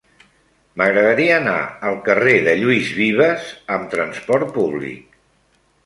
[0.81, 1.59] M'agradaria anar
[1.91, 5.23] al carrer de Lluís Vives amb trasport públic.